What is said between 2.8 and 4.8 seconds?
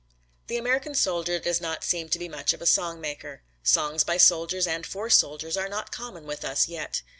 maker. Songs by soldiers